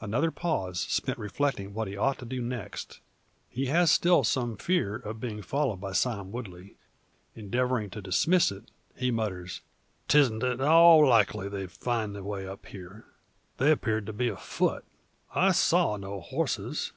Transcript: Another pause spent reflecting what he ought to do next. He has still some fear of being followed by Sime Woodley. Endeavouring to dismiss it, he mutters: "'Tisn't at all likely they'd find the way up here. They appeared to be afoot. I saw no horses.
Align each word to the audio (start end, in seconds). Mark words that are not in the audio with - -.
Another 0.00 0.32
pause 0.32 0.80
spent 0.80 1.18
reflecting 1.20 1.72
what 1.72 1.86
he 1.86 1.96
ought 1.96 2.18
to 2.18 2.24
do 2.24 2.42
next. 2.42 2.98
He 3.48 3.66
has 3.66 3.92
still 3.92 4.24
some 4.24 4.56
fear 4.56 4.96
of 4.96 5.20
being 5.20 5.40
followed 5.40 5.76
by 5.80 5.92
Sime 5.92 6.32
Woodley. 6.32 6.74
Endeavouring 7.36 7.88
to 7.90 8.02
dismiss 8.02 8.50
it, 8.50 8.72
he 8.96 9.12
mutters: 9.12 9.60
"'Tisn't 10.08 10.42
at 10.42 10.60
all 10.60 11.06
likely 11.06 11.48
they'd 11.48 11.70
find 11.70 12.16
the 12.16 12.24
way 12.24 12.44
up 12.44 12.66
here. 12.66 13.04
They 13.58 13.70
appeared 13.70 14.06
to 14.06 14.12
be 14.12 14.26
afoot. 14.26 14.84
I 15.32 15.52
saw 15.52 15.96
no 15.96 16.22
horses. 16.22 16.90